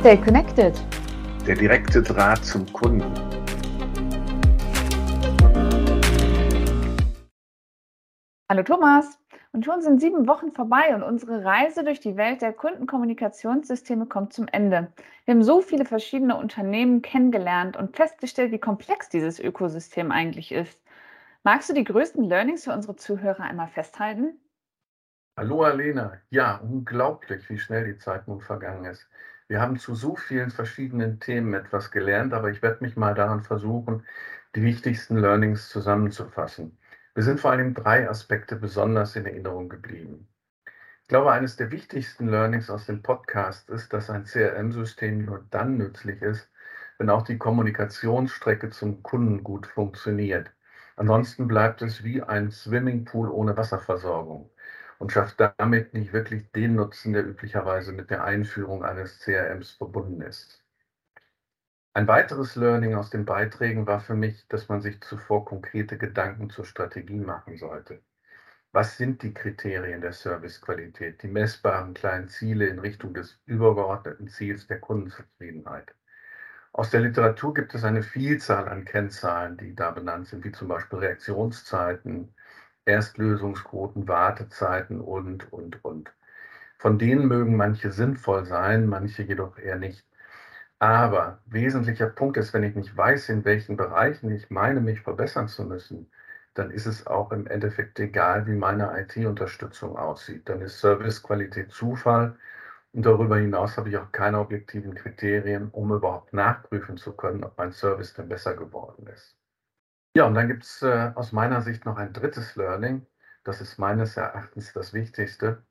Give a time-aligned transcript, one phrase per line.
[0.00, 0.74] Stay connected.
[1.46, 3.14] Der direkte Draht zum Kunden.
[8.50, 9.18] Hallo Thomas.
[9.52, 14.32] Und schon sind sieben Wochen vorbei und unsere Reise durch die Welt der Kundenkommunikationssysteme kommt
[14.32, 14.92] zum Ende.
[15.24, 20.80] Wir haben so viele verschiedene Unternehmen kennengelernt und festgestellt, wie komplex dieses Ökosystem eigentlich ist.
[21.44, 24.38] Magst du die größten Learnings für unsere Zuhörer einmal festhalten?
[25.36, 26.20] Hallo Alena.
[26.30, 29.08] Ja, unglaublich, wie schnell die Zeit nun vergangen ist.
[29.48, 33.42] Wir haben zu so vielen verschiedenen Themen etwas gelernt, aber ich werde mich mal daran
[33.42, 34.04] versuchen,
[34.54, 36.78] die wichtigsten Learnings zusammenzufassen.
[37.14, 40.28] Wir sind vor allem drei Aspekte besonders in Erinnerung geblieben.
[41.02, 45.78] Ich glaube, eines der wichtigsten Learnings aus dem Podcast ist, dass ein CRM-System nur dann
[45.78, 46.50] nützlich ist,
[46.98, 50.52] wenn auch die Kommunikationsstrecke zum Kunden gut funktioniert.
[50.96, 54.51] Ansonsten bleibt es wie ein Swimmingpool ohne Wasserversorgung
[55.02, 60.20] und schafft damit nicht wirklich den Nutzen, der üblicherweise mit der Einführung eines CRMs verbunden
[60.20, 60.64] ist.
[61.92, 66.50] Ein weiteres Learning aus den Beiträgen war für mich, dass man sich zuvor konkrete Gedanken
[66.50, 68.00] zur Strategie machen sollte.
[68.70, 74.68] Was sind die Kriterien der Servicequalität, die messbaren kleinen Ziele in Richtung des übergeordneten Ziels
[74.68, 75.96] der Kundenzufriedenheit?
[76.72, 80.68] Aus der Literatur gibt es eine Vielzahl an Kennzahlen, die da benannt sind, wie zum
[80.68, 82.32] Beispiel Reaktionszeiten,
[82.86, 86.12] Erstlösungsquoten, Wartezeiten und, und, und.
[86.78, 90.06] Von denen mögen manche sinnvoll sein, manche jedoch eher nicht.
[90.80, 95.48] Aber wesentlicher Punkt ist, wenn ich nicht weiß, in welchen Bereichen ich meine, mich verbessern
[95.48, 96.10] zu müssen,
[96.54, 100.48] dann ist es auch im Endeffekt egal, wie meine IT-Unterstützung aussieht.
[100.50, 102.36] Dann ist Servicequalität Zufall
[102.92, 107.56] und darüber hinaus habe ich auch keine objektiven Kriterien, um überhaupt nachprüfen zu können, ob
[107.58, 109.36] mein Service denn besser geworden ist.
[110.14, 113.06] Ja, und dann gibt es äh, aus meiner Sicht noch ein drittes Learning.
[113.44, 115.64] Das ist meines Erachtens das Wichtigste,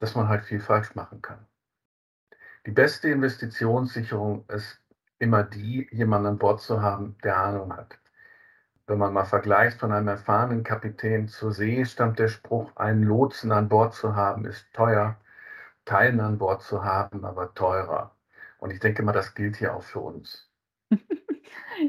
[0.00, 1.46] dass man halt viel falsch machen kann.
[2.66, 4.80] Die beste Investitionssicherung ist
[5.18, 7.98] immer die, jemanden an Bord zu haben, der Ahnung hat.
[8.86, 13.52] Wenn man mal vergleicht von einem erfahrenen Kapitän zur See, stammt der Spruch, einen Lotsen
[13.52, 15.18] an Bord zu haben, ist teuer,
[15.86, 18.16] Teilen an Bord zu haben, aber teurer.
[18.58, 20.50] Und ich denke mal, das gilt hier auch für uns.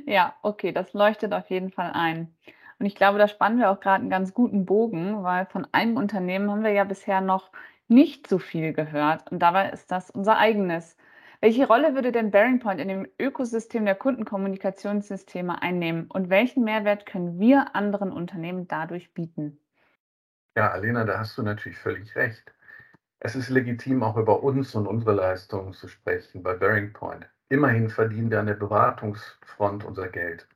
[0.06, 2.36] ja, okay, das leuchtet auf jeden Fall ein.
[2.80, 5.98] Und ich glaube, da spannen wir auch gerade einen ganz guten Bogen, weil von einem
[5.98, 7.52] Unternehmen haben wir ja bisher noch
[7.88, 9.32] nicht so viel gehört.
[9.32, 10.98] Und dabei ist das unser eigenes.
[11.42, 17.06] Welche Rolle würde denn Bearing Point in dem Ökosystem der Kundenkommunikationssysteme einnehmen und welchen Mehrwert
[17.06, 19.60] können wir anderen Unternehmen dadurch bieten?
[20.58, 22.54] Ja, Alena, da hast du natürlich völlig recht.
[23.20, 27.30] Es ist legitim, auch über uns und unsere Leistungen zu sprechen bei Bearing Point.
[27.50, 30.48] Immerhin verdienen wir an der Beratungsfront unser Geld.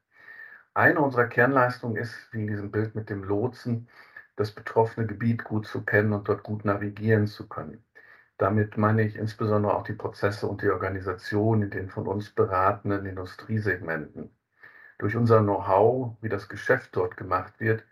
[0.74, 3.90] Eine unserer Kernleistungen ist, wie in diesem Bild mit dem Lotsen,
[4.36, 7.84] das betroffene Gebiet gut zu kennen und dort gut navigieren zu können.
[8.38, 13.06] Damit meine ich insbesondere auch die Prozesse und die Organisation in den von uns beratenden
[13.06, 14.32] Industriesegmenten.
[14.98, 17.86] Durch unser Know-how, wie das Geschäft dort gemacht wird,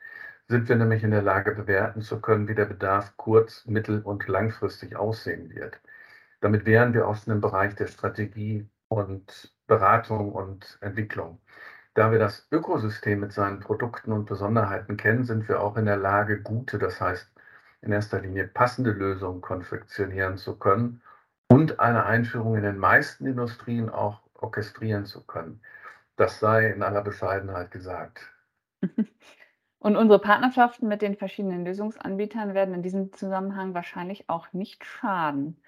[0.48, 4.28] sind wir nämlich in der Lage, bewerten zu können, wie der Bedarf kurz-, mittel- und
[4.28, 5.82] langfristig aussehen wird.
[6.42, 11.40] Damit wären wir aus dem Bereich der Strategie und Beratung und Entwicklung.
[11.94, 15.98] Da wir das Ökosystem mit seinen Produkten und Besonderheiten kennen, sind wir auch in der
[15.98, 17.28] Lage, gute, das heißt
[17.82, 21.02] in erster Linie passende Lösungen konfektionieren zu können
[21.48, 25.62] und eine Einführung in den meisten Industrien auch orchestrieren zu können.
[26.16, 28.32] Das sei in aller Bescheidenheit gesagt.
[29.80, 35.62] Und unsere Partnerschaften mit den verschiedenen Lösungsanbietern werden in diesem Zusammenhang wahrscheinlich auch nicht schaden.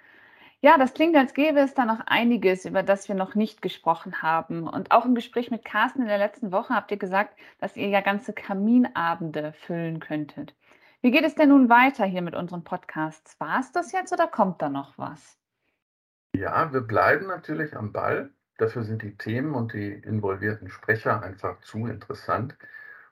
[0.62, 4.22] Ja, das klingt, als gäbe es da noch einiges, über das wir noch nicht gesprochen
[4.22, 4.68] haben.
[4.68, 7.88] Und auch im Gespräch mit Carsten in der letzten Woche habt ihr gesagt, dass ihr
[7.88, 10.54] ja ganze Kaminabende füllen könntet.
[11.02, 13.40] Wie geht es denn nun weiter hier mit unseren Podcasts?
[13.40, 15.38] War es das jetzt oder kommt da noch was?
[16.36, 18.30] Ja, wir bleiben natürlich am Ball.
[18.58, 22.58] Dafür sind die Themen und die involvierten Sprecher einfach zu interessant.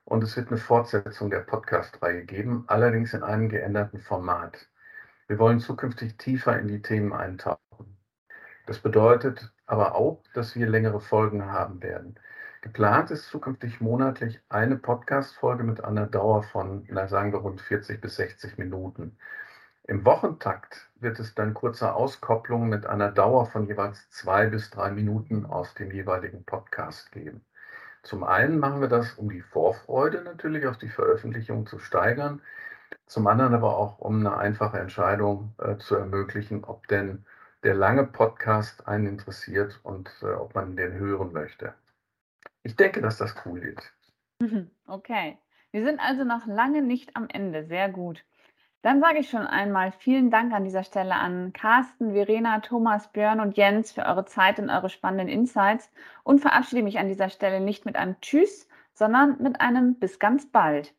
[0.04, 4.68] Und es wird eine Fortsetzung der Podcast-Reihe geben, allerdings in einem geänderten Format.
[5.28, 7.98] Wir wollen zukünftig tiefer in die Themen eintauchen.
[8.66, 12.16] Das bedeutet aber auch, dass wir längere Folgen haben werden.
[12.62, 18.00] Geplant ist zukünftig monatlich eine Podcast-Folge mit einer Dauer von, na, sagen wir, rund 40
[18.00, 19.18] bis 60 Minuten.
[19.84, 24.92] Im Wochentakt wird es dann kurze Auskopplungen mit einer Dauer von jeweils zwei bis drei
[24.92, 27.44] Minuten aus dem jeweiligen Podcast geben.
[28.02, 32.42] Zum einen machen wir das, um die Vorfreude natürlich auf die Veröffentlichung zu steigern.
[33.06, 37.26] Zum anderen aber auch, um eine einfache Entscheidung äh, zu ermöglichen, ob denn
[37.64, 41.74] der lange Podcast einen interessiert und äh, ob man den hören möchte.
[42.64, 43.82] Ich denke, dass das cool wird.
[44.88, 45.38] Okay.
[45.72, 47.66] Wir sind also noch lange nicht am Ende.
[47.66, 48.24] Sehr gut.
[48.82, 53.40] Dann sage ich schon einmal vielen Dank an dieser Stelle an Carsten, Verena, Thomas, Björn
[53.40, 55.92] und Jens für eure Zeit und eure spannenden Insights
[56.24, 60.50] und verabschiede mich an dieser Stelle nicht mit einem Tschüss, sondern mit einem bis ganz
[60.50, 60.94] bald.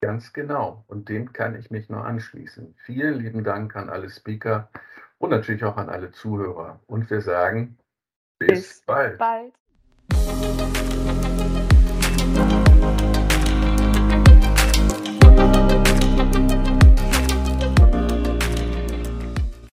[0.00, 0.84] Ganz genau.
[0.86, 2.74] Und dem kann ich mich nur anschließen.
[2.84, 4.70] Vielen lieben Dank an alle Speaker
[5.18, 6.80] und natürlich auch an alle Zuhörer.
[6.86, 7.78] Und wir sagen
[8.38, 9.18] bis, bis bald.
[9.18, 9.52] bald.